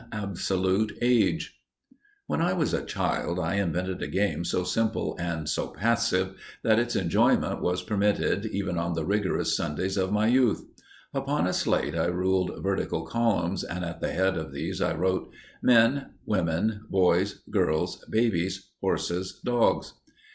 [0.11, 1.61] *Absolute Age*
[2.25, 6.79] When I was a child, I invented a game so simple and so passive, that
[6.79, 10.65] its enjoyment was permitted even on the rigorous Sundays of my youth.
[11.13, 15.31] Upon a slate I ruled vertical columns, and at the head of these I wrote:
[15.61, 19.93] "Men, women, boys, girls, babies, horses, dogs."